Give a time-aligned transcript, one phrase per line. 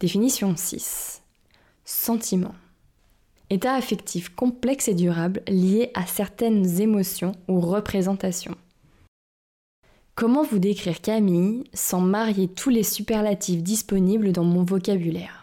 [0.00, 1.22] Définition 6.
[1.84, 2.54] Sentiment.
[3.50, 8.54] État affectif complexe et durable lié à certaines émotions ou représentations.
[10.14, 15.37] Comment vous décrire Camille sans marier tous les superlatifs disponibles dans mon vocabulaire?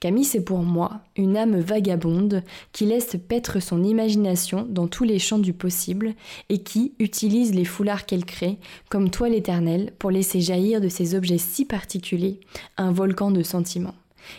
[0.00, 5.18] Camille, c'est pour moi une âme vagabonde qui laisse paître son imagination dans tous les
[5.18, 6.14] champs du possible
[6.48, 11.14] et qui utilise les foulards qu'elle crée comme toile éternelle pour laisser jaillir de ces
[11.14, 12.40] objets si particuliers
[12.76, 13.94] un volcan de sentiments.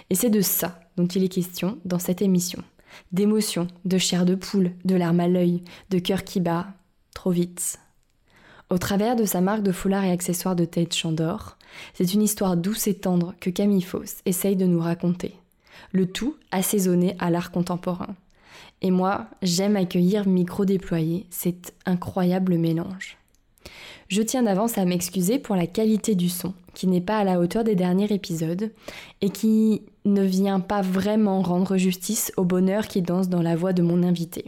[0.09, 2.64] Et c'est de ça dont il est question dans cette émission.
[3.11, 6.67] D'émotions, de chair de poule, de larmes à l'œil, de cœur qui bat
[7.14, 7.80] trop vite.
[8.70, 11.58] Au travers de sa marque de foulards et accessoires de tête Chandor,
[11.94, 15.36] c'est une histoire douce et tendre que Camille Foss essaye de nous raconter.
[15.92, 18.16] Le tout assaisonné à l'art contemporain.
[18.82, 23.18] Et moi, j'aime accueillir micro déployé, cet incroyable mélange.
[24.08, 27.40] Je tiens d'avance à m'excuser pour la qualité du son, qui n'est pas à la
[27.40, 28.72] hauteur des derniers épisodes,
[29.22, 33.73] et qui ne vient pas vraiment rendre justice au bonheur qui danse dans la voix
[33.73, 34.45] de mon invité.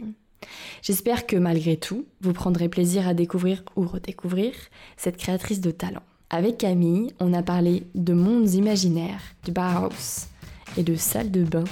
[0.82, 4.52] J'espère que malgré tout, vous prendrez plaisir à découvrir ou redécouvrir
[4.96, 6.02] cette créatrice de talent.
[6.32, 10.28] Avec Camille, on a parlé de mondes imaginaires, de Bauhaus
[10.76, 11.64] et de salles de bain.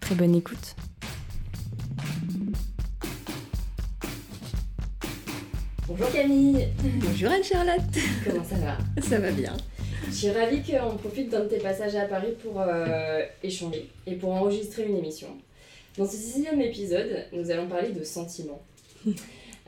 [0.00, 0.76] Très bonne écoute.
[5.88, 6.68] Bonjour Camille
[7.00, 7.80] Bonjour Anne-Charlotte
[8.24, 8.78] Comment ça va?
[9.02, 9.56] Ça va bien.
[10.06, 14.14] Je suis ravie qu'on profite d'un de tes passages à Paris pour euh, échanger et
[14.14, 15.28] pour enregistrer une émission.
[15.98, 18.62] Dans ce sixième épisode, nous allons parler de sentiments.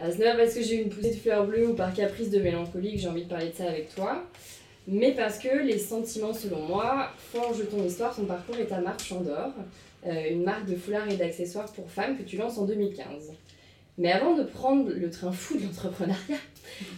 [0.00, 2.30] Euh, ce n'est pas parce que j'ai une poussée de fleurs bleues ou par caprice
[2.30, 4.24] de mélancolie que j'ai envie de parler de ça avec toi,
[4.86, 9.02] mais parce que les sentiments, selon moi, forgent ton histoire, ton parcours et ta marque
[9.02, 9.52] Chandor,
[10.06, 13.32] euh, une marque de foulards et d'accessoires pour femmes que tu lances en 2015.
[13.98, 16.38] Mais avant de prendre le train fou de l'entrepreneuriat,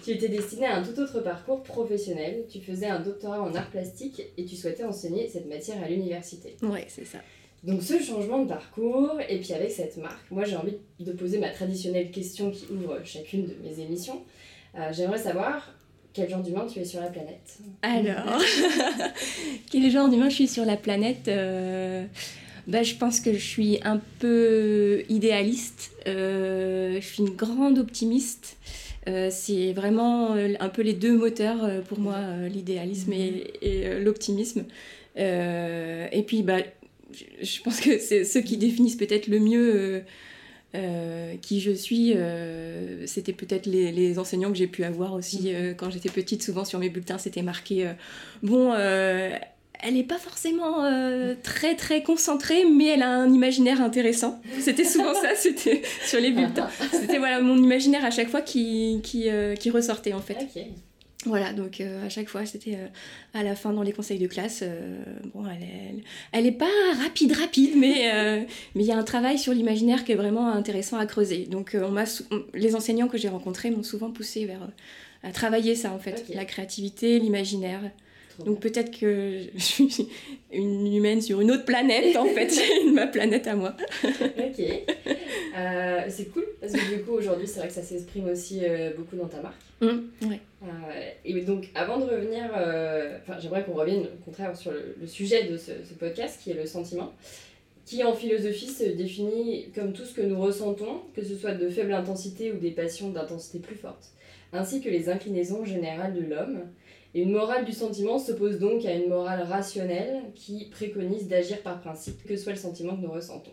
[0.04, 2.44] tu étais destiné à un tout autre parcours professionnel.
[2.50, 6.56] Tu faisais un doctorat en art plastique et tu souhaitais enseigner cette matière à l'université.
[6.62, 7.18] Ouais, c'est ça.
[7.62, 11.38] Donc ce changement de parcours, et puis avec cette marque, moi j'ai envie de poser
[11.38, 14.22] ma traditionnelle question qui ouvre chacune de mes émissions.
[14.78, 15.74] Euh, J'aimerais savoir
[16.14, 17.58] quel genre d'humain tu es sur la planète.
[17.82, 18.40] Alors,
[19.70, 22.06] quel genre d'humain je suis sur la planète euh,
[22.66, 28.56] bah, Je pense que je suis un peu idéaliste, euh, je suis une grande optimiste.
[29.30, 32.16] C'est vraiment un peu les deux moteurs pour moi,
[32.48, 34.66] l'idéalisme et, et, l'optimisme.
[35.16, 36.58] Et puis, bah,
[37.12, 40.00] je, je pense que c'est ceux qui définissent peut-être le mieux euh,
[40.74, 42.12] euh, qui je suis.
[42.16, 46.42] euh, c'était peut-être les, les enseignants que j'ai pu avoir aussi euh, quand j'étais petite.
[46.42, 47.90] Souvent sur mes bulletins, c'était marqué
[48.42, 48.72] bon.
[49.82, 54.40] elle n'est pas forcément euh, très très concentrée, mais elle a un imaginaire intéressant.
[54.60, 56.68] C'était souvent ça, c'était sur les bulletins.
[56.92, 60.36] C'était voilà mon imaginaire à chaque fois qui, qui, euh, qui ressortait en fait.
[61.26, 62.86] Voilà, donc euh, à chaque fois, c'était euh,
[63.34, 64.60] à la fin dans les conseils de classe.
[64.62, 64.96] euh,
[65.34, 66.70] bon, elle est, elle, est pas
[67.02, 70.96] rapide, rapide, mais mais il y a un travail sur l'imaginaire qui est vraiment intéressant
[70.96, 71.46] à creuser.
[71.46, 72.04] Donc, on m'a,
[72.54, 74.66] les enseignants que j'ai rencontrés m'ont souvent poussé vers
[75.22, 77.82] à travailler ça en fait, la créativité, l'imaginaire.
[78.46, 80.08] Donc peut-être que je suis
[80.52, 82.50] une humaine sur une autre planète en fait,
[82.92, 83.76] ma planète à moi.
[84.04, 84.64] Ok.
[85.56, 88.90] Euh, c'est cool parce que du coup aujourd'hui c'est vrai que ça s'exprime aussi euh,
[88.96, 89.60] beaucoup dans ta marque.
[89.80, 90.40] Hum, ouais.
[90.62, 92.44] Euh, et donc avant de revenir,
[93.22, 96.50] enfin j'aimerais qu'on revienne au contraire sur le, le sujet de ce, ce podcast qui
[96.50, 97.12] est le sentiment,
[97.86, 101.68] qui en philosophie se définit comme tout ce que nous ressentons, que ce soit de
[101.68, 104.10] faible intensité ou des passions d'intensité plus forte,
[104.52, 106.60] ainsi que les inclinaisons générales de l'homme.
[107.12, 111.80] Et une morale du sentiment s'oppose donc à une morale rationnelle qui préconise d'agir par
[111.80, 113.50] principe, que soit le sentiment que nous ressentons.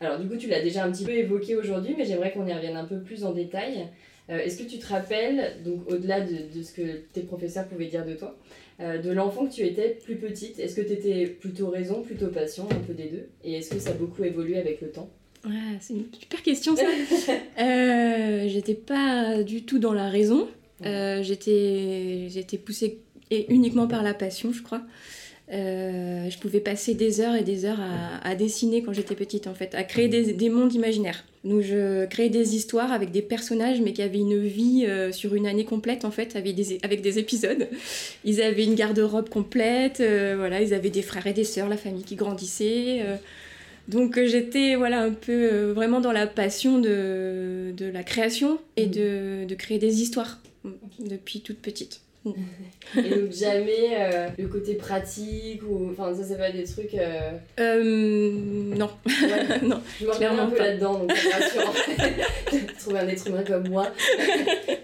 [0.00, 2.52] Alors du coup, tu l'as déjà un petit peu évoqué aujourd'hui, mais j'aimerais qu'on y
[2.54, 3.86] revienne un peu plus en détail.
[4.30, 7.86] Euh, Est-ce que tu te rappelles, donc au-delà de, de ce que tes professeurs pouvaient
[7.86, 8.38] dire de toi,
[8.80, 10.58] euh, de l'enfant que tu étais plus petite?
[10.58, 13.28] Est-ce que tu étais plutôt raison, plutôt passion, un peu des deux?
[13.44, 15.10] Et est-ce que ça a beaucoup évolué avec le temps?
[15.44, 16.84] Ouais, c'est une super question ça.
[17.60, 20.48] Euh, j'étais pas du tout dans la raison.
[20.86, 23.00] Euh, j'étais, j'étais poussée
[23.30, 24.82] et uniquement par la passion, je crois.
[25.50, 27.80] Je pouvais passer des heures et des heures
[28.22, 31.24] à, dessiner quand j'étais petite, en fait, à créer des, mondes imaginaires.
[31.44, 35.46] Donc, je créais des histoires avec des personnages, mais qui avaient une vie sur une
[35.46, 37.68] année complète, en fait, avec des, avec des épisodes.
[38.24, 42.04] Ils avaient une garde-robe complète, voilà, ils avaient des frères et des sœurs, la famille
[42.04, 43.02] qui grandissait.
[43.90, 48.60] Donc euh, j'étais voilà un peu euh, vraiment dans la passion de, de la création
[48.76, 48.90] et mm.
[48.90, 50.38] de, de, créer des histoires
[51.00, 52.00] depuis toute petite.
[52.96, 57.30] et donc jamais euh, le côté pratique ou enfin ça c'est pas des trucs euh...
[57.58, 58.90] Euh, non.
[59.62, 61.72] Non je me remets un peu là-dedans donc c'est rassurant
[62.78, 63.88] trouver un être humain comme moi.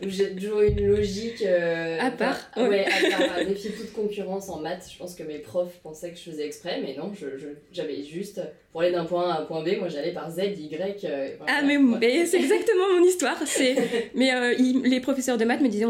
[0.02, 4.60] Où j'ai toujours une logique euh, à part ouais à part défier toute concurrence en
[4.60, 7.26] maths je pense que mes profs pensaient que je faisais exprès mais non je,
[7.72, 8.40] j'avais juste
[8.72, 11.06] pour aller d'un point A à un point B moi j'allais par Z Y
[11.46, 13.76] ah mais, mais c'est exactement mon histoire c'est
[14.14, 15.86] mais les professeurs de maths me disaient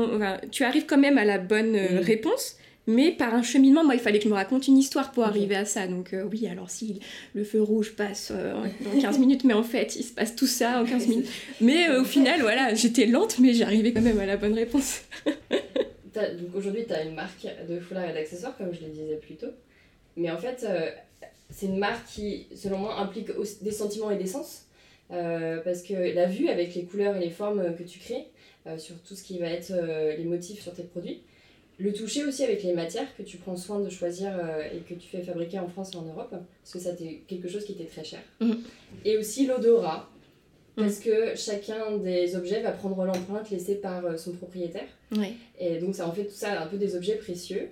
[0.51, 2.05] tu arrives quand même à la bonne euh, mm.
[2.05, 2.57] réponse,
[2.87, 5.57] mais par un cheminement, moi, il fallait que je me raconte une histoire pour arriver
[5.57, 5.87] à ça.
[5.89, 7.01] Donc euh, oui, alors si
[7.35, 10.47] le feu rouge passe euh, en 15 minutes, mais en fait, il se passe tout
[10.47, 11.29] ça en 15 minutes.
[11.61, 15.03] Mais au final, voilà, j'étais lente, mais j'arrivais quand même à la bonne réponse.
[16.15, 19.35] donc aujourd'hui, tu as une marque de foulards et d'accessoires, comme je le disais plus
[19.35, 19.51] tôt.
[20.17, 20.67] Mais en fait,
[21.51, 23.29] c'est une marque qui, selon moi, implique
[23.61, 24.65] des sentiments et des sens.
[25.11, 28.29] parce que la vue, avec les couleurs et les formes que tu crées,
[28.79, 31.21] sur tout ce qui va être euh, les motifs sur tes produits.
[31.79, 34.95] Le toucher aussi avec les matières que tu prends soin de choisir euh, et que
[34.95, 37.73] tu fais fabriquer en France et en Europe, parce que ça c'était quelque chose qui
[37.73, 38.21] était très cher.
[38.41, 38.53] Mm.
[39.05, 40.09] Et aussi l'odorat,
[40.77, 40.83] mm.
[40.83, 44.89] parce que chacun des objets va prendre l'empreinte laissée par son propriétaire.
[45.59, 47.69] Et donc ça en fait tout ça un peu des objets précieux.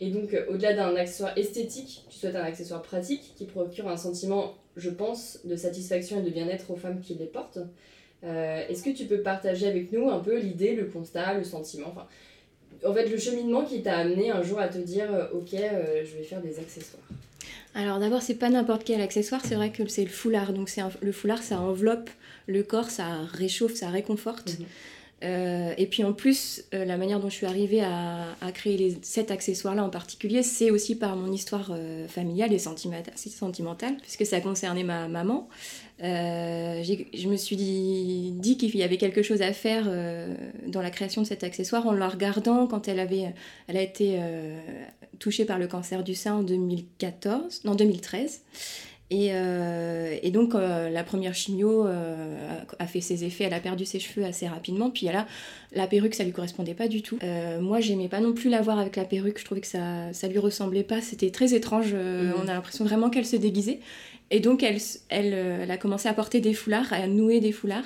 [0.00, 4.56] Et donc au-delà d'un accessoire esthétique, tu souhaites un accessoire pratique qui procure un sentiment,
[4.76, 7.60] je pense, de satisfaction et de bien-être aux femmes qui les portent.
[8.24, 11.88] Euh, est-ce que tu peux partager avec nous un peu l'idée, le constat, le sentiment
[11.88, 12.06] enfin,
[12.88, 16.04] En fait, le cheminement qui t'a amené un jour à te dire euh, Ok, euh,
[16.04, 17.02] je vais faire des accessoires?
[17.74, 20.52] Alors d'abord, c'est pas n'importe quel accessoire, c'est vrai que c'est le foulard.
[20.52, 22.08] Donc c'est le foulard, ça enveloppe
[22.46, 24.58] le corps, ça réchauffe, ça réconforte.
[24.58, 25.74] Mhm.
[25.78, 29.82] et puis en plus, la manière dont je suis arrivée à, créer les, cet accessoire-là
[29.82, 31.76] en particulier, c'est aussi par mon histoire
[32.06, 35.48] familiale et sentimentale, puisque ça concernait ma maman.
[36.02, 40.34] Euh, je me suis dit, qu'il y avait quelque chose à faire euh,
[40.66, 43.32] dans la création de cet accessoire en la regardant quand elle, avait,
[43.68, 44.60] elle a été euh,
[45.18, 48.42] touchée par le cancer du sein en 2014, non 2013.
[49.10, 49.28] Et,
[50.22, 51.86] et donc la première chimio
[52.78, 55.26] a fait ses effets, elle a perdu ses cheveux assez rapidement, puis là,
[55.72, 57.18] la perruque ça lui correspondait pas du tout.
[57.60, 60.26] moi j'aimais pas non plus la voir avec la perruque, je trouvais que ça, ça
[60.26, 62.32] lui ressemblait pas, c'était très étrange, mmh.
[62.42, 63.80] on a l'impression vraiment qu'elle se déguisait.
[64.30, 64.78] Et donc, elle,
[65.10, 67.84] elle, euh, elle, a commencé à porter des foulards, à nouer des foulards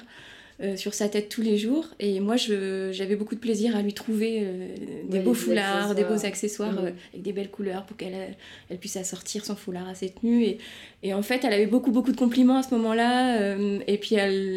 [0.60, 1.87] euh, sur sa tête tous les jours.
[2.00, 4.69] Et moi, j'avais beaucoup de plaisir à lui trouver euh,
[5.08, 6.93] des beaux foulards, des beaux accessoires mm.
[7.12, 8.37] avec des belles couleurs pour qu'elle
[8.69, 10.43] elle puisse assortir son foulard à ses tenues.
[10.43, 10.58] Et,
[11.05, 13.56] et, en fait, elle avait beaucoup, beaucoup de compliments à ce moment-là.
[13.87, 14.16] et puis,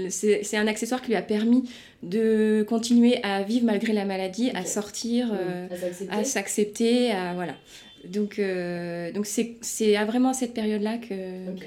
[0.10, 1.70] c'est un accessoire qui lui a permis
[2.02, 6.10] de continuer à vivre malgré la maladie, à sortir, mm.
[6.10, 7.54] à s'accepter, à, voilà.
[8.08, 11.16] Donc, euh, donc c'est, c'est à vraiment cette période-là que,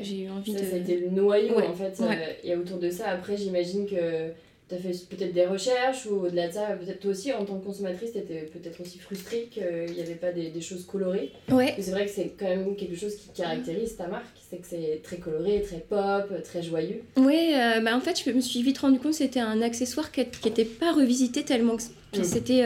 [0.02, 0.64] j'ai eu envie ça, de.
[0.64, 2.00] Ça a été le noyau en fait.
[2.00, 4.30] Euh, et autour de ça, après, j'imagine que
[4.68, 7.58] tu as fait peut-être des recherches ou au-delà de ça, peut-être toi aussi en tant
[7.58, 11.32] que consommatrice, tu étais peut-être aussi frustrée qu'il n'y avait pas des, des, choses colorées.
[11.50, 11.74] Ouais.
[11.78, 15.00] C'est vrai que c'est quand même quelque chose qui caractérise ta marque, c'est que c'est
[15.02, 17.02] très coloré, très pop, très joyeux.
[17.16, 20.10] Oui, euh, bah en fait, je me suis vite rendu compte que c'était un accessoire
[20.10, 22.24] qui n'était pas revisité tellement que mmh.
[22.24, 22.64] c'était.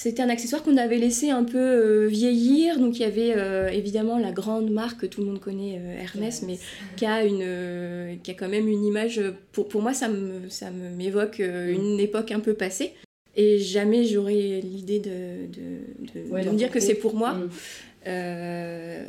[0.00, 2.78] C'était un accessoire qu'on avait laissé un peu euh, vieillir.
[2.78, 6.00] Donc il y avait euh, évidemment la grande marque que tout le monde connaît, euh,
[6.00, 6.58] Hermès, mais
[6.96, 9.20] qui a, une, qui a quand même une image.
[9.52, 11.68] Pour, pour moi, ça me, ça m'évoque mm.
[11.68, 12.94] une époque un peu passée.
[13.36, 17.34] Et jamais j'aurais l'idée de, de, de, me dire que c'est pour moi.
[17.34, 17.50] Mm.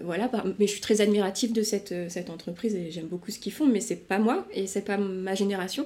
[0.03, 3.53] voilà, mais je suis très admirative de cette, cette entreprise et j'aime beaucoup ce qu'ils
[3.53, 5.85] font, mais c'est pas moi et c'est pas ma génération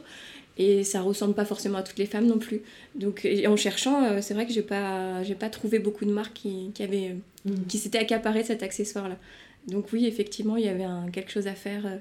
[0.58, 2.62] et ça ressemble pas forcément à toutes les femmes non plus.
[2.96, 6.34] Donc en cherchant, euh, c'est vrai que j'ai pas j'ai pas trouvé beaucoup de marques
[6.34, 7.66] qui, qui avaient mm.
[7.68, 9.18] qui s'étaient accaparées de cet accessoire là.
[9.68, 11.98] Donc oui, effectivement, il y avait un, quelque chose à faire euh,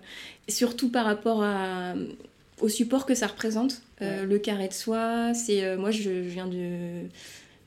[0.49, 1.95] surtout par rapport à
[2.61, 7.01] au support que ça représente, euh, le carré de soie, c'est moi je, viens de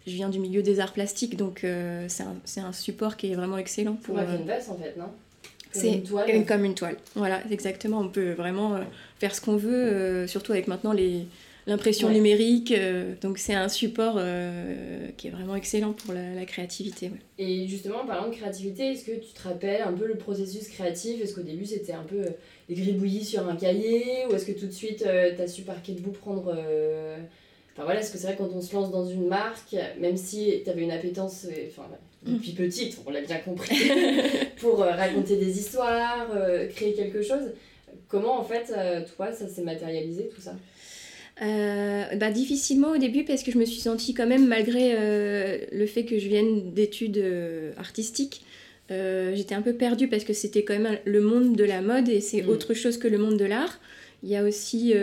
[0.06, 1.66] je viens du milieu des arts plastiques, donc
[2.08, 4.18] c'est un, un, support qui est vraiment excellent pour.
[4.18, 5.10] Une veste en fait, non?
[5.78, 6.98] C'est comme une toile.
[7.16, 8.00] Voilà, exactement.
[8.00, 8.82] On peut vraiment euh,
[9.20, 11.26] faire ce qu'on veut, euh, surtout avec maintenant les
[11.66, 12.72] l'impression numérique.
[12.72, 14.22] Euh, donc c'est un support
[15.18, 17.12] qui est vraiment excellent pour la, créativité.
[17.38, 20.70] Et justement, en parlant de créativité, est-ce que tu te rappelles un peu le processus
[20.70, 21.22] créatif?
[21.22, 22.22] Est-ce qu'au début c'était un peu
[22.70, 24.26] des gribouillis sur un cahier?
[24.30, 26.56] Ou est-ce que tout de suite tu as su par quel bout prendre
[27.74, 30.62] Enfin voilà, parce que c'est vrai quand on se lance dans une marque, même si
[30.64, 31.88] tu avais une appétence, enfin,
[32.28, 33.92] depuis petite, on l'a bien compris,
[34.60, 36.28] pour raconter des histoires,
[36.76, 37.52] créer quelque chose,
[38.08, 38.74] comment en fait,
[39.16, 40.54] toi, ça s'est matérialisé tout ça?
[41.44, 45.60] Euh, bah, difficilement au début parce que je me suis sentie quand même, malgré euh,
[45.72, 48.44] le fait que je vienne d'études euh, artistiques,
[48.90, 52.22] j'étais un peu perdue parce que c'était quand même le monde de la mode et
[52.22, 52.50] c'est mm.
[52.50, 53.80] autre chose que le monde de l'art.
[54.24, 54.94] Il y a aussi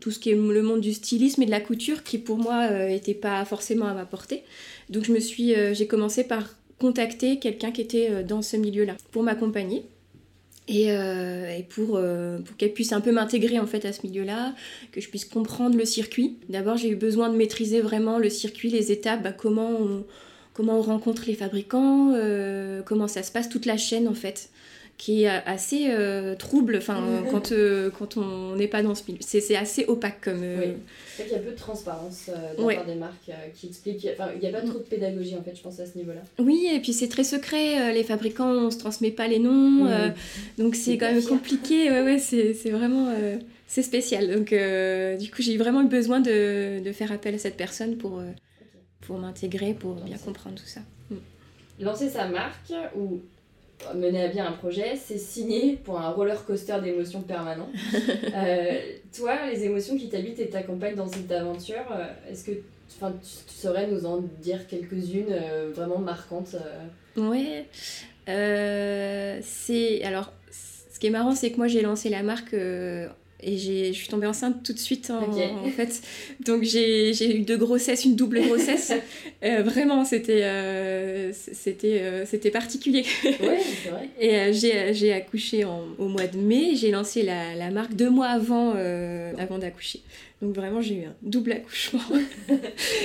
[0.00, 2.70] tout ce qui est le monde du stylisme et de la couture qui pour moi
[2.86, 4.44] n'était pas forcément à ma portée.
[4.90, 9.22] Donc je me suis, j'ai commencé par contacter quelqu'un qui était dans ce milieu-là pour
[9.22, 9.84] m'accompagner.
[10.70, 14.54] Euh, et, pour, euh, qu'elle puisse un peu m'intégrer en fait à ce milieu-là,
[14.92, 16.36] que je puisse comprendre le circuit.
[16.48, 19.70] D'abord, j'ai eu besoin de maîtriser vraiment le circuit, les étapes, bah, comment,
[20.58, 24.50] on, rencontre les fabricants, euh, comment ça se passe, toute la chaîne en fait
[25.00, 29.18] qui est assez euh, trouble enfin, quand, euh, quand on n'est pas dans ce milieu.
[29.22, 30.42] C'est assez opaque comme.
[30.42, 30.72] Euh, oui.
[31.16, 34.06] C'est qu'il y a peu de transparence de la part des marques qui expliquent.
[34.12, 36.20] Enfin, il n'y a pas trop de pédagogie en fait, je pense, à ce niveau-là.
[36.38, 37.94] Oui, et puis c'est très secret.
[37.94, 39.88] Les fabricants, on ne se transmet pas les noms.
[40.58, 41.90] donc c'est quand même compliqué.
[41.90, 43.10] Ouais, ouais, c'est vraiment.
[43.68, 44.28] c'est spécial.
[44.30, 44.50] Donc
[45.18, 48.20] du coup, j'ai vraiment eu besoin de, de, faire appel à cette personne pour,
[49.00, 50.80] pour m'intégrer, pour bien comprendre tout ça.
[51.08, 51.16] Mm.
[51.80, 53.20] Lancer sa marque ou
[53.94, 57.68] mener à bien un projet, c'est signer pour un roller coaster d'émotions permanent.
[58.32, 58.78] Euh,
[59.14, 63.54] toi, les émotions qui t'habitent et t'accompagnent dans cette aventure, euh, est-ce que tu, tu,
[63.54, 66.56] saurais nous en dire quelques-unes euh, vraiment marquantes
[67.16, 67.66] Ouais.
[68.26, 72.54] c'est alors, ce qui est marrant, c'est que moi j'ai lancé la marque
[73.42, 76.02] et je suis tombée enceinte tout de suite en, fait.
[76.40, 78.92] Donc j'ai eu deux grossesses, une double grossesse.
[79.42, 83.06] Euh, vraiment, c'était euh, c'était euh, c'était particulier.
[83.24, 84.10] Ouais, vrai.
[84.20, 86.76] Et j'ai accouché au mois de mai.
[86.76, 88.74] J'ai lancé la, la, marque deux mois avant,
[89.38, 90.02] avant d'accoucher.
[90.42, 92.00] Donc vraiment, j'ai eu un double accouchement.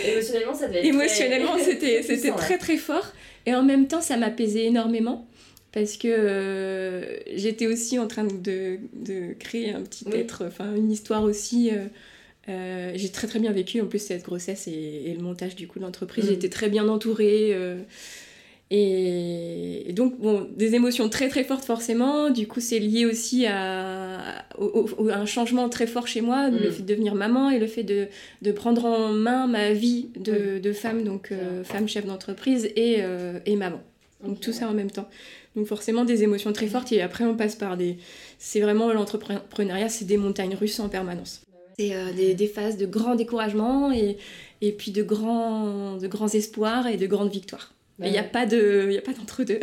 [0.06, 3.14] Émotionnellement, ça devait être Émotionnellement, c'était très très fort.
[3.46, 5.26] Et en même temps, ça m'apaisait énormément
[5.76, 10.90] parce que euh, j'étais aussi en train de, de créer un petit être, enfin une
[10.90, 11.70] histoire aussi.
[11.70, 11.88] Euh,
[12.48, 15.80] euh, j'ai très très bien vécu en plus cette grossesse et, le montage du coup
[15.80, 16.26] de l'entreprise.
[16.26, 16.30] Mm.
[16.30, 17.54] J'étais très bien entourée.
[18.72, 22.30] Et, donc, bon, des émotions très très fortes forcément.
[22.30, 26.72] Du coup, c'est lié aussi à, un changement très fort chez moi, le mm.
[26.72, 28.08] fait de devenir maman et le fait de,
[28.42, 31.34] de prendre en main ma vie de, de femme, donc
[31.66, 33.02] femme chef d'entreprise et,
[33.46, 33.82] et maman.
[34.24, 35.10] Donc tout ça en même temps.
[35.56, 37.98] Donc forcément des émotions très fortes et après on passe par des...
[38.38, 41.42] C'est vraiment l'entrepreneuriat, c'est des montagnes russes en permanence.
[41.80, 44.18] C'est euh, des, des, phases de grand découragement et,
[44.62, 47.74] et puis de grands, de grands espoirs et de grandes victoires.
[48.00, 49.60] Il n'y a pas d'entre-deux.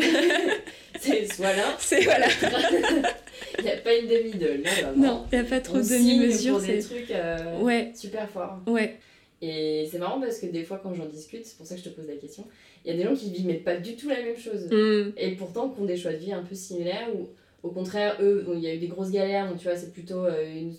[0.99, 1.49] c'est soit.
[1.79, 2.27] C'est voilà.
[3.59, 4.63] Il n'y a pas une demi-de.
[4.97, 6.61] Non, il n'y a pas trop de demi-mesure.
[6.61, 7.93] C'est des trucs euh, ouais.
[7.95, 8.61] super forts.
[8.67, 8.99] Ouais.
[9.43, 11.91] Et c'est marrant parce que des fois, quand j'en discute, c'est pour ça que je
[11.91, 12.45] te pose la question,
[12.85, 14.69] il y a des gens qui vivent mais pas du tout la même chose.
[14.71, 15.13] Mm.
[15.17, 17.29] Et pourtant, qui ont des choix de vie un peu similaires ou
[17.63, 20.25] au contraire, eux, il y a eu des grosses galères, donc tu vois, c'est plutôt
[20.25, 20.75] euh, une,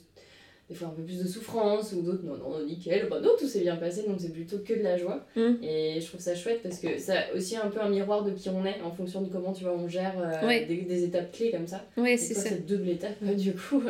[0.69, 3.47] des fois un peu plus de souffrance ou d'autres, non, non, nickel, bah non, tout
[3.47, 5.25] s'est bien passé, donc c'est plutôt que de la joie.
[5.35, 5.61] Mm.
[5.61, 8.49] Et je trouve ça chouette parce que c'est aussi un peu un miroir de qui
[8.49, 11.67] on est en fonction de comment, tu vois, on gère euh, des, étapes clés comme
[11.67, 11.85] ça.
[11.97, 12.49] Ouais, c'est ça.
[12.49, 13.83] Cette double étape, du coup.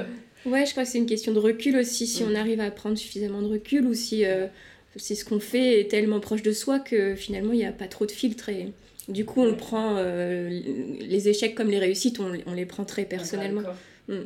[0.46, 2.28] Ouais, je crois que c'est une question de recul aussi, si mm.
[2.30, 4.26] on arrive à prendre suffisamment de recul ou si.
[4.26, 4.48] Euh,
[4.96, 7.88] c'est ce qu'on fait est tellement proche de soi que finalement il n'y a pas
[7.88, 8.72] trop de filtres et
[9.08, 13.64] du coup on prend euh, les échecs comme les réussites, on, les prend très personnellement.
[14.08, 14.20] Mm.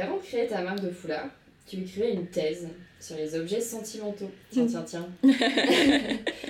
[0.00, 1.28] Avant de créer ta marque de foulard,
[1.66, 2.66] tu écrivais une thèse
[3.00, 4.30] sur les objets sentimentaux.
[4.50, 5.08] Tiens, tiens, tiens.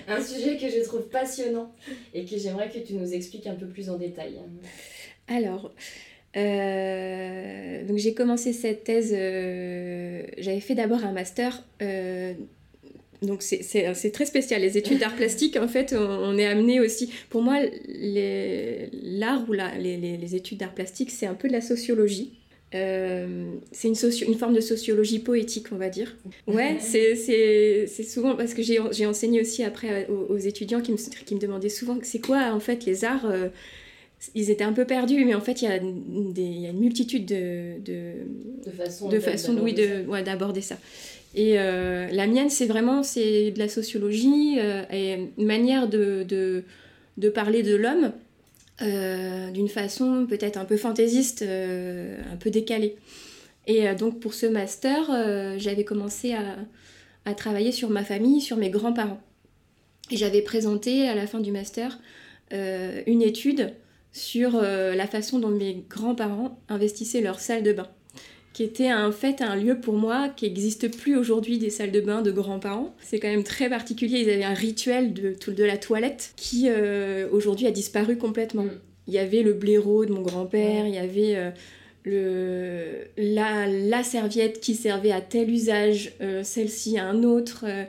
[0.09, 1.73] un sujet que je trouve passionnant
[2.15, 4.39] et que j'aimerais que tu nous expliques un peu plus en détail.
[5.27, 5.73] Alors,
[6.37, 11.63] euh, donc j'ai commencé cette thèse, euh, j'avais fait d'abord un master.
[11.83, 12.33] Euh,
[13.23, 17.11] donc c'est très spécial, les études d'art plastique, en fait, on, est amené aussi...
[17.31, 17.59] Pour moi,
[19.03, 22.35] l'art ou la, les, les, études d'art plastique, c'est un peu de la sociologie.
[22.71, 23.95] c'est une,
[24.29, 26.15] une forme de sociologie poétique, on va dire.
[26.47, 31.41] Ouais, c'est souvent parce que j'ai enseigné aussi après aux, étudiants qui me, qui me
[31.41, 33.33] demandaient souvent c'est quoi en fait les arts
[34.35, 36.71] ils étaient un peu perdus, mais en fait, il y a, des, il y a
[36.71, 38.13] une multitude de, de,
[38.65, 40.77] de façons de façon, oui, d'aborder ça.
[41.35, 46.23] Et euh, la mienne, c'est vraiment c'est de la sociologie euh, et une manière de,
[46.23, 46.63] de,
[47.17, 48.13] de parler de l'homme
[48.83, 52.97] euh, d'une façon peut-être un peu fantaisiste, un peu décalée.
[53.67, 56.57] Et donc pour ce master, j'avais commencé à,
[57.25, 59.21] à travailler sur ma famille, sur mes grands-parents.
[60.11, 61.99] Et j'avais présenté à la fin du master
[62.53, 63.73] une étude
[64.15, 67.89] sur euh, la façon dont mes grands-parents investissaient leur salle de bain.
[68.53, 72.01] qui était en fait un lieu pour moi qui n'existe plus aujourd'hui des salles de
[72.01, 72.95] bain de grands-parents.
[73.03, 77.29] C'est quand même très particulier, ils avaient un rituel de, de la toilette qui euh,
[77.33, 78.63] aujourd'hui a disparu complètement.
[78.63, 78.81] Mm.
[79.09, 81.51] Il y avait le blaireau de mon grand-père, il y avait euh,
[82.05, 87.65] le, la, la, serviette qui servait à tel usage, euh, celle-ci à un autre.
[87.67, 87.85] Euh,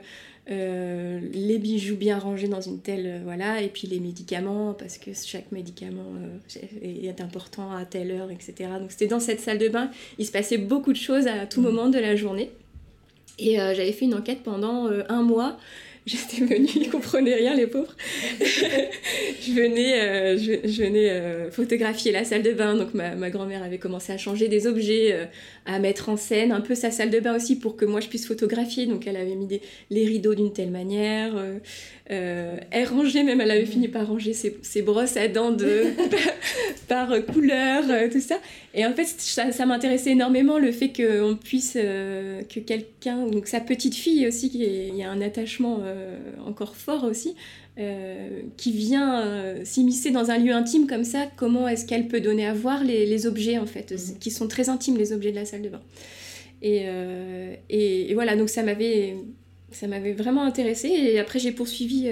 [0.48, 5.10] les bijoux bien rangés dans une telle euh, voilà et puis les médicaments parce que
[5.12, 9.68] chaque médicament euh, est important à telle heure etc donc c'était dans cette salle de
[9.68, 9.90] bain.
[10.18, 11.64] Il se passait beaucoup de choses à tout mmh.
[11.64, 12.50] moment de la journée.
[13.38, 15.58] Et j'avais fait une enquête pendant un mois
[16.08, 17.96] J'étais venue, ils comprenaient rien, les pauvres.
[18.40, 23.64] je venais, euh, je, venais euh, photographier la salle de bain, donc ma, ma grand-mère
[23.64, 25.24] avait commencé à changer des objets, euh,
[25.64, 28.06] à mettre en scène un peu sa salle de bain aussi pour que moi je
[28.06, 28.86] puisse photographier.
[28.86, 29.60] Donc elle avait mis des,
[29.90, 31.34] les rideaux d'une telle manière.
[32.08, 35.86] elle rangeait même, elle avait fini par ranger ses, ses brosses à dents de,
[36.88, 37.82] par, couleur,
[38.12, 38.38] tout ça.
[38.74, 43.96] Et en fait, ça, m'intéressait énormément le fait qu'on puisse, que quelqu'un, donc sa petite
[43.96, 45.82] fille aussi, il y a un attachement
[46.46, 47.34] encore fort aussi,
[47.78, 52.22] euh, qui vient euh, s'immiscer dans un lieu intime comme ça, comment est-ce qu'elle peut
[52.22, 54.18] donner à voir les, objets en fait, mhm.
[54.18, 55.82] qui sont très intimes, les objets de la salle de bain.
[56.62, 56.86] Et,
[57.68, 59.14] et, voilà, donc ça m'avait,
[59.70, 62.08] ça m'avait vraiment intéressé et après j'ai poursuivi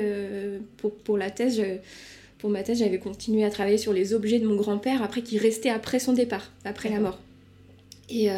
[0.76, 1.62] pour, pour la thèse.
[2.38, 5.38] pour ma thèse, j'avais continué à travailler sur les objets de mon grand-père après qui
[5.38, 7.19] restait après son départ, après la mort.
[8.11, 8.29] Et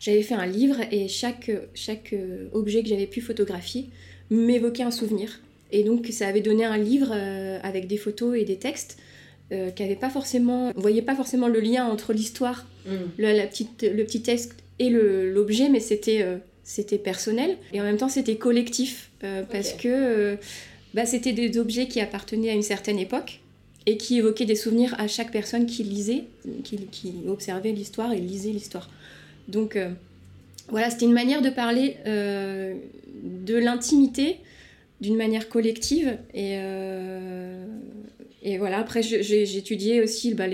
[0.00, 2.16] j'avais fait un livre et chaque, chaque
[2.52, 3.90] objet que j'avais pu photographier,
[4.30, 5.40] m'évoquait un souvenir.
[5.72, 8.96] Et donc ça avait donné un livre euh, avec des photos et des textes
[9.52, 10.72] euh, qui n'avaient pas forcément...
[10.76, 12.92] On voyait pas forcément le lien entre l'histoire, mm.
[13.18, 17.56] la petite, le petit texte et l'objet, mais c'était euh, c'était personnel.
[17.72, 19.10] Et en même temps c'était collectif,
[19.50, 20.38] parce que
[20.94, 23.40] bah, c'était des objets qui appartenaient à une certaine époque
[23.84, 26.24] et qui évoquaient des souvenirs à chaque personne qui lisait,
[26.62, 28.88] qui, qui observait l'histoire et lisait l'histoire.
[29.48, 29.76] Donc
[30.68, 34.38] voilà, c'était une manière de parler de l'intimité
[35.00, 36.18] d'une manière collective.
[36.32, 37.64] Et, euh,
[38.58, 40.46] voilà, après, j'ai étudié aussi bah,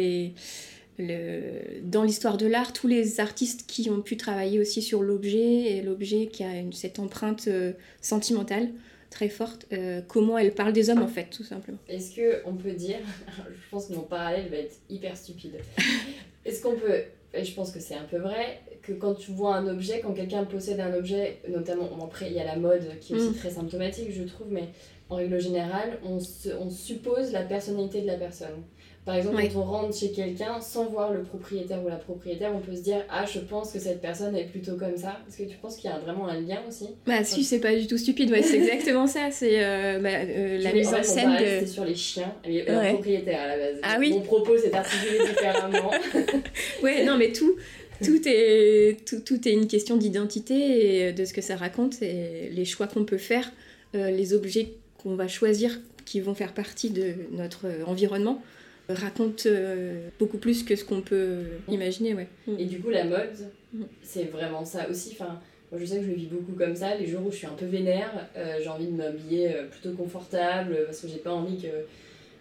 [1.83, 5.83] dans l'histoire de l'art tous les artistes qui ont pu travailler aussi sur l'objet et
[5.83, 8.69] l'objet qui a cette empreinte euh, sentimentale
[9.11, 11.79] très forte, euh, comment elle parle des hommes en fait, tout simplement.
[11.89, 12.99] Est-ce que on peut dire,
[13.37, 15.57] je pense que mon parallèle va être hyper stupide,
[16.45, 17.03] est-ce qu'on peut,
[17.35, 20.13] et je pense que c'est un peu vrai, que quand tu vois un objet, quand
[20.13, 23.35] quelqu'un possède un objet, notamment, après il y a la mode qui est aussi mm.
[23.35, 24.69] très symptomatique, je trouve, mais
[25.11, 26.19] en règle générale, on,
[26.61, 28.63] on suppose la personnalité de la personne.
[29.07, 32.61] Par exemple, quand on rentre chez quelqu'un sans voir le propriétaire ou la propriétaire, on
[32.61, 35.19] peut se dire Ah, je pense que cette personne est plutôt comme ça.
[35.27, 37.75] Est-ce que tu penses qu'il y a vraiment un lien aussi Bah, si, c'est pas
[37.75, 39.31] du tout stupide, ouais, c'est exactement ça.
[39.31, 41.63] C'est euh, bah, euh, la mise en, scène.
[41.63, 41.67] De...
[41.67, 43.81] sur les chiens et le propriétaire à la base.
[43.83, 45.91] Ah oui Mon propos, c'est articulé différemment.
[46.83, 47.57] ouais, non, mais tout,
[48.05, 52.51] tout est, tout, tout est une question d'identité et de ce que ça raconte et
[52.53, 53.51] les choix qu'on peut faire,
[53.95, 58.43] euh, les objets qu'on va choisir qui vont faire partie de notre environnement
[58.89, 62.15] raconte euh, beaucoup plus que ce qu'on peut imaginer.
[62.15, 62.29] Ouais.
[62.59, 63.31] Et du coup, la mode,
[63.73, 63.83] mm.
[64.03, 65.11] c'est vraiment ça aussi.
[65.13, 65.41] Enfin,
[65.71, 66.95] moi, je sais que je le vis beaucoup comme ça.
[66.97, 69.93] Les jours où je suis un peu vénère, euh, j'ai envie de m'habiller euh, plutôt
[69.93, 71.69] confortable parce que j'ai pas envie que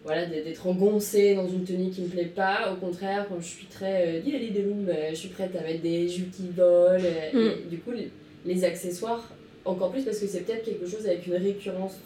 [0.03, 2.71] voilà, d'être engoncée dans une tenue qui me plaît pas.
[2.73, 7.03] Au contraire, quand je suis très je suis prête à mettre des jupes qui volent.
[7.03, 7.69] Et, mm.
[7.69, 7.91] du coup,
[8.45, 9.29] les accessoires,
[9.65, 11.97] encore plus parce que c'est peut-être quelque chose avec une récurrence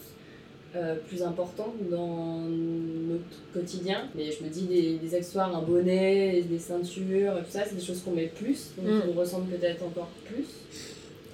[0.76, 4.10] euh, plus important dans notre quotidien.
[4.16, 7.84] Mais je me dis des, des accessoires, un bonnet, des ceintures, tout ça, c'est des
[7.84, 9.02] choses qu'on met plus, donc mm.
[9.10, 10.46] on ressemble peut-être encore plus.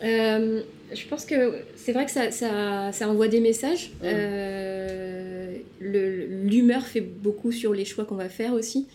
[0.04, 0.62] Euh,
[0.93, 3.91] je pense que c'est vrai que ça, ça, ça, envoie des messages.
[4.02, 4.04] Mm.
[4.04, 8.88] Euh, l'humeur fait beaucoup sur les choix qu'on va faire aussi.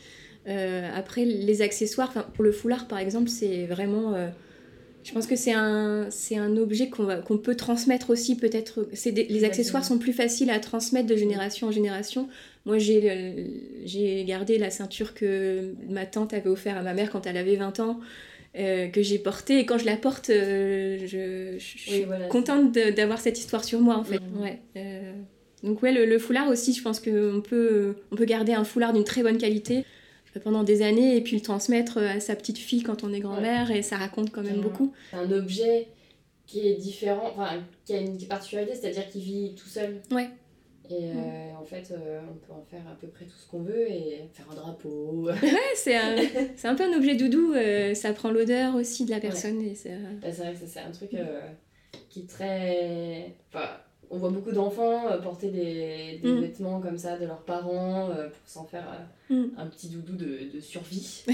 [0.47, 4.15] après, les accessoires, pour le foulard par exemple, c'est vraiment
[5.05, 8.88] je pense que c'est un, c'est un objet qu'on, qu'on peut transmettre aussi, peut-être.
[8.95, 12.27] C'est les accessoires sont plus faciles à transmettre de génération en génération.
[12.64, 13.51] Moi, j'ai,
[13.85, 17.57] j'ai gardé la ceinture que ma tante avait offert à ma mère quand elle avait
[17.57, 18.01] 20 ans,
[18.57, 19.59] euh, que j'ai portée.
[19.59, 24.05] Et quand je la porte, euh, je, suis contente d'avoir cette histoire sur moi, en
[24.05, 24.21] fait.
[24.40, 24.61] Ouais.
[24.77, 25.12] Euh,
[25.62, 28.95] donc, ouais, le, le, foulard aussi, je pense qu'on peut, on peut garder un foulard
[28.95, 29.85] d'une très bonne qualité
[30.40, 33.70] pendant des années et puis le transmettre à sa petite fille quand on est grand-mère
[33.70, 34.92] et ça raconte quand même beaucoup.
[35.11, 35.88] C'est un objet
[36.47, 40.01] qui est différent, enfin qui a une particularité, c'est-à-dire qu'il vit tout seul.
[40.11, 40.29] Ouais.
[40.90, 43.62] Et euh, en fait, euh, on peut en faire à peu près tout ce qu'on
[43.62, 45.29] veut et faire un drapeau.
[45.42, 46.16] ouais, c'est un,
[46.64, 47.55] un, peu un objet doudou.
[47.55, 49.62] Euh, ça prend l'odeur aussi de la personne.
[49.62, 49.75] et
[50.20, 51.11] bah, c'est vrai que c'est un truc
[52.11, 53.35] qui est très.
[53.49, 53.68] Enfin,
[54.11, 56.40] on voit beaucoup d'enfants porter des, des mm.
[56.40, 58.87] vêtements comme ça de leurs parents pour s'en faire
[59.31, 59.45] mm.
[59.57, 61.25] un petit doudou de, de survie.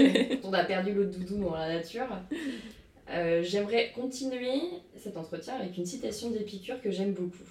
[0.44, 2.08] on a perdu l'autre doudou dans la nature.
[3.42, 4.60] j'aimerais continuer
[4.96, 7.44] cet entretien avec une citation d'Épicure que j'aime beaucoup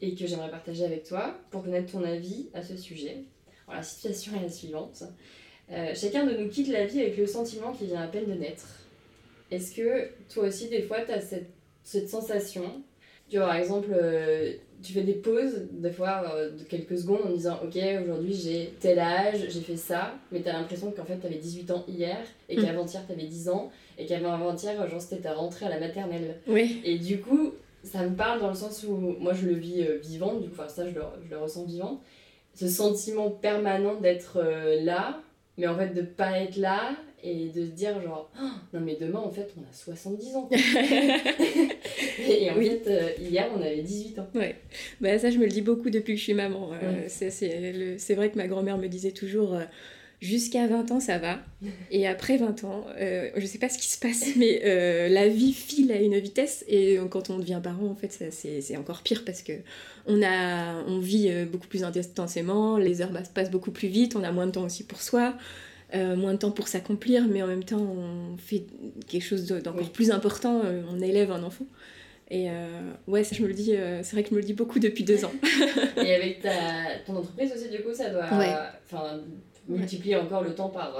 [0.00, 3.24] et que j'aimerais partager avec toi pour connaître ton avis à ce sujet.
[3.68, 5.04] la situation est la suivante.
[5.70, 8.34] Euh, chacun de nous quitte la vie avec le sentiment qu'il vient à peine de
[8.34, 8.66] naître.
[9.50, 11.50] Est-ce que toi aussi, des fois, tu as cette,
[11.82, 12.82] cette, sensation
[13.28, 17.20] Tu vois, par exemple, euh, tu fais des pauses, des fois euh, de quelques secondes,
[17.26, 21.04] en disant Ok, aujourd'hui j'ai tel âge, j'ai fait ça, mais tu as l'impression qu'en
[21.04, 22.64] fait tu avais 18 ans hier, et mm.
[22.64, 26.36] qu'avant-hier tu avais 10 ans, et qu'avant-hier, genre c'était ta rentrée à la maternelle.
[26.46, 26.80] Oui.
[26.84, 30.34] Et du coup, ça me parle dans le sens où moi je le vis vivant,
[30.34, 32.00] du coup, enfin, ça je le, je le ressens vivant.
[32.54, 34.42] Ce sentiment permanent d'être
[34.82, 35.20] là,
[35.58, 38.96] mais en fait de pas être là et de se dire genre oh, non mais
[38.98, 40.48] demain en fait on a 70 ans.
[42.28, 44.28] Et en fait euh, hier on avait 18 ans.
[44.34, 44.56] Ouais.
[45.00, 48.30] Bah ça je me le dis beaucoup depuis que je suis maman euh, c'est vrai
[48.30, 49.64] que ma grand-mère me disait toujours euh,
[50.20, 51.38] jusqu'à 20 ans ça va
[51.90, 54.60] et après 20 ans je sais pas ce qui se passe mais
[55.08, 59.02] la vie file à une vitesse et quand on devient parent en fait c'est encore
[59.02, 59.52] pire parce que
[60.08, 64.24] on, a, on vit euh, beaucoup plus intensément, les heures passent beaucoup plus vite, on
[64.24, 65.34] a moins de temps aussi pour soi,
[65.94, 68.64] euh, moins de temps pour s'accomplir, mais en même temps on fait
[69.06, 71.66] quelque chose d'encore plus important, euh, on élève un enfant.
[72.30, 72.48] Et
[73.06, 75.02] ouais, ça je me le dis, c'est vrai que je me le dis beaucoup depuis
[75.02, 75.32] deux ans.
[75.96, 76.50] Et avec ta,
[77.06, 78.26] ton entreprise aussi, du coup, ça doit
[79.68, 80.98] multiplier encore le temps par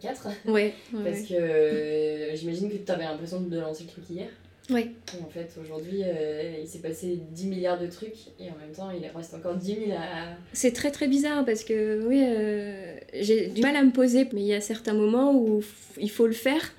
[0.00, 0.28] 4.
[0.46, 0.74] Ouais.
[0.92, 4.28] Parce que j'imagine que tu avais l'impression de lancer le truc hier.
[4.70, 4.90] Oui.
[5.20, 8.90] en fait, aujourd'hui, euh, il s'est passé 10 milliards de trucs et en même temps,
[8.90, 10.36] il reste encore 10 000 à.
[10.52, 14.42] C'est très très bizarre parce que, oui, euh, j'ai du mal à me poser, mais
[14.42, 15.62] il y a certains moments où
[16.00, 16.72] il faut le faire.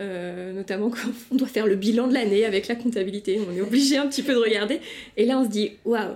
[0.00, 3.60] Euh, notamment quand on doit faire le bilan de l'année avec la comptabilité, on est
[3.60, 4.80] obligé un petit peu de regarder.
[5.16, 6.14] Et là, on se dit, waouh,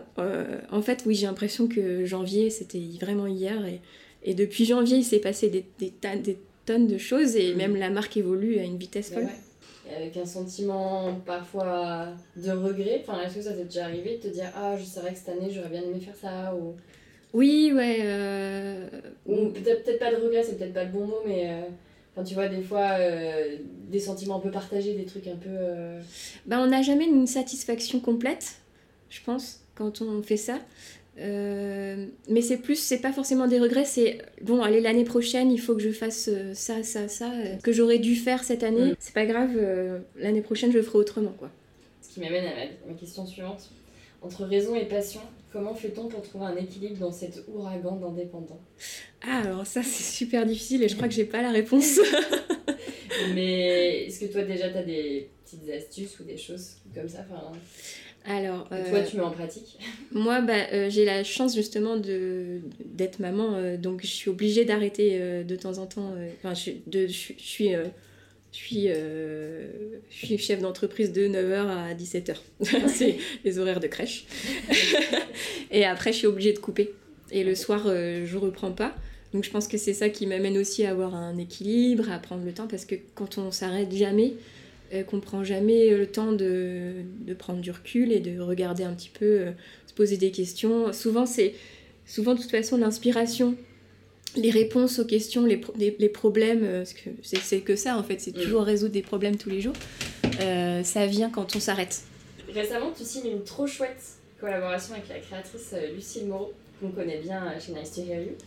[0.70, 3.66] en fait, oui, j'ai l'impression que janvier, c'était vraiment hier.
[3.66, 3.80] Et,
[4.26, 7.90] et depuis janvier, il s'est passé des, des, des, tonnes de choses et même la
[7.90, 9.28] marque évolue à une vitesse folle
[9.94, 13.02] avec un sentiment parfois de regret.
[13.02, 15.28] Enfin, est-ce que ça t'est déjà arrivé de te dire Ah, je savais que cette
[15.28, 16.74] année j'aurais bien aimé faire ça ou...
[17.32, 17.98] Oui, ouais.
[18.00, 18.88] Euh,
[19.26, 21.50] ou peut-être peut pas de regret, c'est peut-être pas le bon mot, mais.
[21.50, 21.62] Euh,
[22.14, 23.56] enfin, tu vois, des fois, euh,
[23.90, 25.50] des sentiments un peu partagés, des trucs un peu.
[26.46, 28.56] Bah, on n'a jamais une satisfaction complète,
[29.10, 30.60] je pense, quand on fait ça.
[31.18, 35.58] Euh, mais c'est plus, c'est pas forcément des regrets, c'est bon, allez, l'année prochaine, il
[35.58, 38.92] faut que je fasse euh, ça, ça, ça, euh, que j'aurais dû faire cette année.
[38.92, 38.96] Mm.
[38.98, 39.56] C'est pas grave,
[40.16, 41.50] l'année prochaine, je le ferai autrement, quoi.
[42.02, 43.70] Ce qui m'amène à ma, question suivante.
[44.22, 45.20] Entre raison et passion,
[45.52, 48.60] comment fait-on pour trouver un équilibre dans cet ouragan d'indépendants
[49.22, 51.98] Ah, alors ça, c'est super difficile et je crois que j'ai pas la réponse.
[53.34, 57.24] mais est-ce que toi, déjà, tu as des petites astuces ou des choses comme ça
[57.30, 57.52] enfin,
[58.28, 59.78] alors, euh, toi, tu mets en pratique
[60.12, 65.18] Moi, bah, euh, j'ai la chance justement d'être maman, euh, donc je suis obligée d'arrêter
[65.44, 66.12] de temps en temps.
[66.38, 67.88] Enfin, je, je, suis, je,
[68.52, 72.36] suis, je suis chef d'entreprise de 9h à 17h.
[72.88, 74.26] C'est les horaires de crèche.
[75.70, 76.92] Et après, je suis obligée de couper.
[77.30, 78.94] Et le soir, je reprends pas.
[79.32, 82.44] Donc je pense que c'est ça qui m'amène aussi à avoir un équilibre, à prendre
[82.44, 84.55] le temps, parce que quand on s'arrête jamais, euh,
[85.04, 89.10] qu'on prend jamais le temps de, de, prendre du recul et de regarder un petit
[89.10, 89.50] peu, euh,
[89.86, 90.92] se poser des questions.
[90.92, 91.54] Souvent, c'est
[92.06, 93.54] souvent de toute façon l'inspiration,
[94.36, 96.84] les réponses aux questions, les, les, problèmes, euh,
[97.22, 98.40] c'est que ça en fait, c'est mm.
[98.40, 99.74] toujours résoudre des problèmes tous les jours.
[100.38, 102.02] ça vient quand on s'arrête.
[102.52, 104.02] Récemment, tu signes une trop chouette
[104.40, 107.98] collaboration avec la créatrice Lucille Moreau qu'on connaît bien chez Nice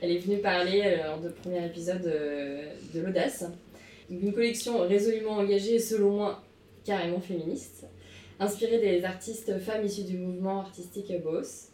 [0.00, 3.44] Elle est venue parler lors du premier épisode de l'audace
[4.10, 6.42] une collection résolument engagée selon moi
[6.84, 7.86] carrément féministe,
[8.40, 11.68] inspirée des artistes femmes issues du mouvement artistique Boss,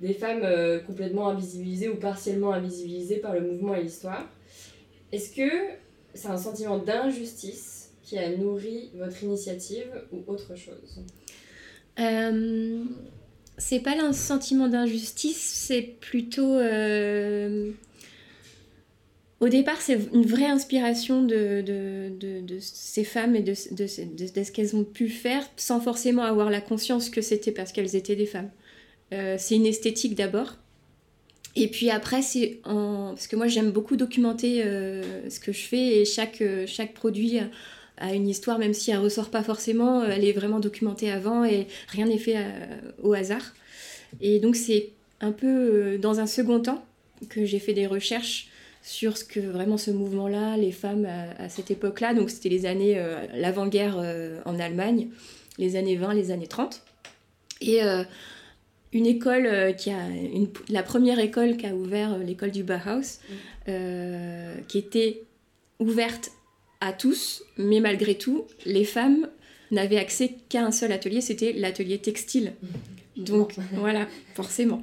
[0.00, 4.28] des femmes euh, complètement invisibilisées ou partiellement invisibilisées par le mouvement et l'histoire.
[5.12, 5.50] Est-ce que
[6.14, 11.00] c'est un sentiment d'injustice qui a nourri votre initiative ou autre chose?
[11.98, 12.84] Euh,
[13.58, 17.72] C'est pas un sentiment d'injustice, c'est plutôt euh,
[19.40, 21.64] au départ, c'est une vraie inspiration de,
[22.60, 27.22] ces femmes et de, ce qu'elles ont pu faire sans forcément avoir la conscience que
[27.22, 28.50] c'était parce qu'elles étaient des femmes.
[29.14, 30.56] Euh, c'est une esthétique d'abord.
[31.56, 32.60] Et puis après, c'est.
[32.64, 37.38] Parce que moi, j'aime beaucoup documenter euh, ce que je fais et chaque, euh, produit
[37.96, 41.66] a, une histoire, même si elle ressort pas forcément, elle est vraiment documentée avant et
[41.88, 42.36] rien n'est fait
[43.02, 43.54] au hasard.
[44.20, 46.84] Et donc, c'est un peu dans un second temps
[47.30, 48.50] que j'ai fait des recherches
[48.82, 52.98] sur ce que vraiment ce mouvement-là, les femmes à, cette époque-là, donc c'était les années,
[52.98, 55.08] euh, l'avant-guerre euh, en Allemagne,
[55.58, 56.82] les années 20, les années 30.
[57.62, 57.80] Et
[58.94, 63.20] une école qui a une, la première école qui a ouvert l'école du Bauhaus,
[63.66, 64.62] mm.
[64.66, 65.24] qui était
[65.78, 66.30] ouverte
[66.80, 69.28] à tous, mais malgré tout, les femmes
[69.70, 72.54] n'avaient accès qu'à un seul atelier, c'était l'atelier textile.
[72.62, 73.24] Mm.
[73.24, 74.82] Donc voilà, forcément.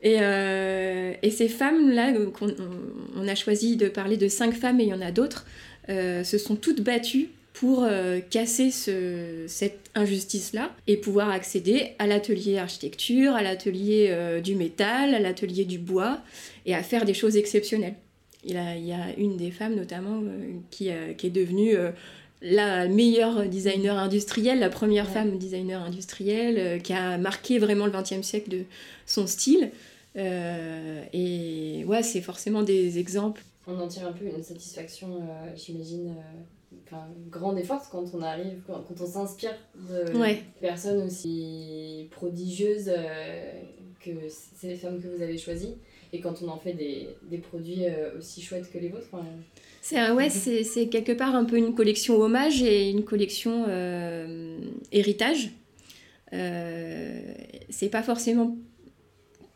[0.00, 2.12] Et, euh, et, ces femmes-là,
[3.16, 5.44] on, a choisi de parler de cinq femmes et il y en a d'autres,
[5.88, 12.06] euh, se sont toutes battues pour euh, casser ce, cette injustice-là et pouvoir accéder à
[12.06, 16.20] l'atelier architecture, à l'atelier du métal, à l'atelier du bois
[16.64, 17.96] et à faire des choses exceptionnelles.
[18.44, 20.22] Il, il y a une des femmes notamment
[20.70, 21.74] qui, qui, est devenue
[22.40, 28.22] la meilleure designer industrielle, la première femme designer industrielle, qui a marqué vraiment le XXe
[28.22, 28.64] siècle de
[29.06, 29.70] son style.
[30.16, 33.42] Euh, et ouais, c'est forcément des exemples.
[33.66, 36.14] On en tire un peu une satisfaction, euh, j'imagine,
[36.92, 36.96] euh,
[37.30, 40.04] grande et forte quand on arrive, quand, on s'inspire de
[40.60, 42.90] personnes aussi prodigieuses
[44.00, 44.10] que
[44.62, 45.76] les femmes que vous avez choisies
[46.12, 47.82] et quand on en fait des, des produits
[48.16, 49.08] aussi chouettes que les vôtres.
[49.80, 53.66] c'est ouais, c'est quelque part un peu une collection hommage et une collection
[54.92, 55.50] héritage.
[56.30, 58.56] c'est pas forcément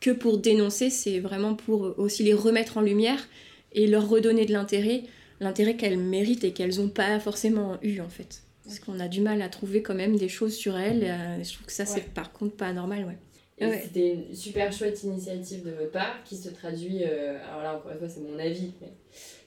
[0.03, 3.29] que pour dénoncer, c'est vraiment pour aussi les remettre en lumière
[3.73, 5.05] et leur redonner de l'intérêt,
[5.41, 8.43] l'intérêt qu'elles méritent et qu'elles n'ont pas forcément eu en fait.
[8.65, 11.05] Parce qu'on a du mal à trouver quand même des choses sur elles.
[11.05, 13.17] Euh, je trouve que ça, c'est par contre pas normal, ouais.
[13.83, 17.93] C'était une super chouette initiative de votre part qui se traduit, euh, alors là encore
[17.93, 18.93] une fois c'est mon avis, mais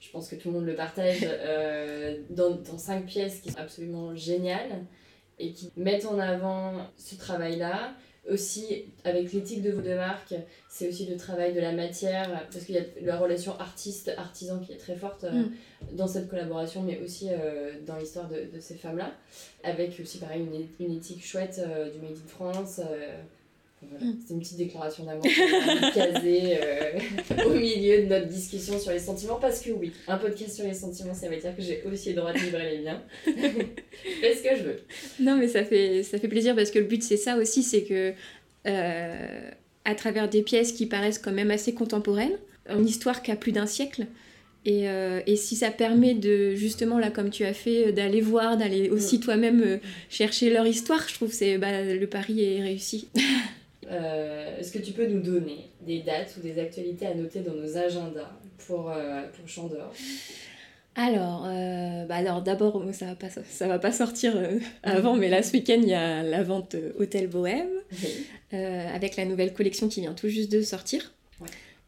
[0.00, 3.58] je pense que tout le monde le partage, euh, dans, dans cinq pièces qui sont
[3.58, 4.84] absolument géniales
[5.38, 7.94] et qui mettent en avant ce travail-là,
[8.28, 10.34] aussi avec l'éthique de vos deux marques,
[10.68, 14.72] c'est aussi le travail de la matière, parce qu'il y a la relation artiste-artisan qui
[14.72, 15.52] est très forte euh, mm.
[15.92, 17.28] dans cette collaboration, mais aussi
[17.86, 19.12] dans l'histoire de, de, ces femmes-là,
[19.62, 21.60] avec aussi pareil une, une éthique chouette
[21.92, 22.80] du Made in France.
[23.90, 24.06] Voilà.
[24.06, 24.18] Mm.
[24.26, 25.24] C'est une petite déclaration d'amour
[25.94, 26.58] casée
[27.46, 30.74] au milieu de notre discussion sur les sentiments, parce que oui, un podcast sur les
[30.74, 33.02] sentiments, ça veut dire que j'ai aussi le droit de livrer les miens.
[33.24, 34.80] Fais ce que je veux.
[35.20, 37.82] Non, mais ça fait, ça fait plaisir parce que le but, c'est ça aussi, c'est
[37.82, 38.12] que
[38.66, 39.50] euh,
[39.84, 42.36] à travers des pièces qui paraissent quand même assez contemporaines,
[42.68, 44.06] une histoire qui a plus d'un siècle,
[44.64, 48.56] et, euh, et, si ça permet de, justement, là, comme tu as fait, d'aller voir,
[48.56, 49.20] d'aller aussi mm.
[49.20, 49.76] toi-même euh,
[50.10, 53.08] chercher leur histoire, je trouve que bah, le pari est réussi.
[53.90, 57.54] Euh, est-ce que tu peux nous donner des dates ou des actualités à noter dans
[57.54, 58.30] nos agendas
[58.66, 59.92] pour, euh, pour Chandor?
[60.96, 64.34] Alors, euh, bah alors d'abord, ça va pas, ça va pas sortir
[64.82, 67.68] avant, mais là, ce week-end, il y a la vente Hôtel Bohème,
[68.52, 71.12] avec la nouvelle collection qui vient tout juste de sortir.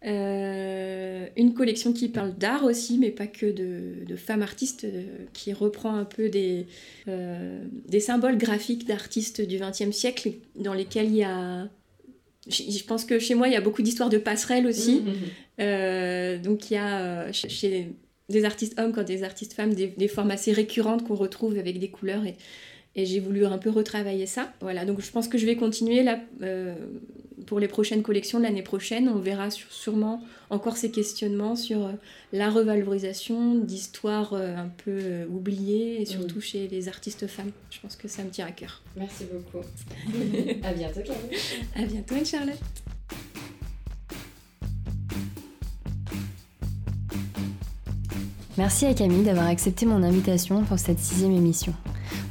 [0.03, 4.87] une collection qui parle d'art aussi, mais pas que de, de femmes artistes,
[5.33, 6.67] qui reprend un peu des,
[7.07, 11.71] des symboles graphiques d'artistes du XXe siècle, dans lesquels il y a
[12.49, 15.01] je pense que chez moi, il y a beaucoup d'histoires de passerelles aussi.
[15.01, 15.61] Mmh, mmh, mmh.
[15.61, 17.93] Euh, donc, il y a euh, chez
[18.29, 21.89] des artistes hommes comme des artistes femmes des, formes assez récurrentes qu'on retrouve avec des
[21.89, 22.25] couleurs.
[22.27, 22.37] Et,
[22.95, 24.53] et j'ai voulu un peu retravailler ça.
[24.61, 26.75] Voilà, donc je pense que je vais continuer là euh,
[27.49, 29.09] pour les prochaines collections de l'année prochaine.
[29.09, 31.93] On verra sûrement encore ces questionnements sur euh,
[32.33, 37.51] la revalorisation d'histoires euh, un peu oubliées et surtout chez les artistes femmes.
[37.71, 38.83] Je pense que ça me tient à cœur.
[38.97, 39.65] Merci beaucoup.
[40.63, 41.39] à bientôt Camille.
[41.75, 42.59] À bientôt Anne-Charlotte.
[48.59, 51.73] Merci à Camille d'avoir accepté mon invitation pour cette sixième émission.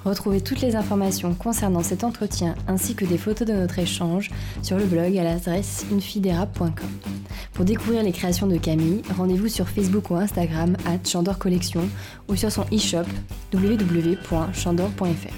[0.07, 4.77] Retrouvez toutes les informations concernant cet entretien ainsi que des photos de notre échange sur
[4.77, 6.71] le blog à l'adresse unefidera.com.
[7.51, 11.81] Pour découvrir les créations de Camille, rendez-vous sur Facebook ou Instagram at Chandor Collection
[12.29, 13.03] ou sur son e-shop
[13.53, 15.33] www.chandor.fr.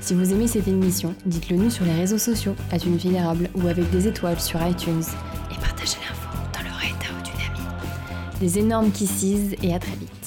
[0.00, 2.98] Si vous aimez cette émission, dites-le nous sur les réseaux sociaux, à une
[3.54, 5.04] ou avec des étoiles sur iTunes
[5.52, 8.40] et partagez l'info dans l'oreille d'un ou d'une amie.
[8.40, 10.19] Des énormes kisses et à très vite.